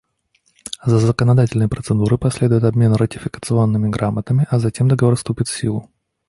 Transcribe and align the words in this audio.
За 0.83 0.97
законодательной 0.99 1.67
процедурой 1.67 2.17
последует 2.17 2.63
обмен 2.63 2.93
ратификационными 2.93 3.87
грамотами, 3.87 4.47
а 4.49 4.57
затем 4.57 4.87
Договор 4.87 5.15
вступит 5.15 5.47
в 5.47 5.55
силу. 5.55 5.91